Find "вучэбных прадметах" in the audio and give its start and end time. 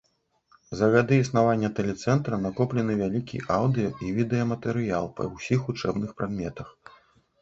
5.69-6.67